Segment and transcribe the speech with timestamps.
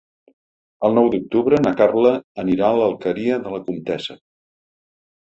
[0.89, 2.15] El nou d'octubre na Carla
[2.47, 4.21] anirà a l'Alqueria de la Comtessa.